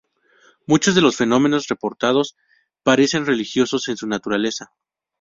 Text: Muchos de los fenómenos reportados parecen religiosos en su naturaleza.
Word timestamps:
Muchos 0.65 0.95
de 0.95 1.01
los 1.01 1.15
fenómenos 1.15 1.67
reportados 1.67 2.35
parecen 2.81 3.27
religiosos 3.27 3.87
en 3.87 3.97
su 3.97 4.07
naturaleza. 4.07 4.71